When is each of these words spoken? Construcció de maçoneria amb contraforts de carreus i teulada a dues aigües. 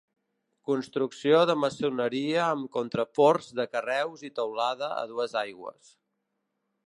Construcció 0.69 1.41
de 1.49 1.55
maçoneria 1.63 2.39
amb 2.45 2.71
contraforts 2.79 3.51
de 3.61 3.67
carreus 3.77 4.25
i 4.29 4.33
teulada 4.41 4.91
a 5.03 5.03
dues 5.13 5.37
aigües. 5.45 5.93